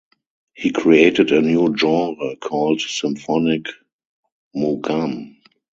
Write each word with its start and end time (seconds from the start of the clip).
He 0.55 0.71
created 0.71 1.31
a 1.31 1.43
new 1.43 1.77
genre 1.77 2.35
called 2.37 2.81
symphonic 2.81 3.67
mugam. 4.55 5.35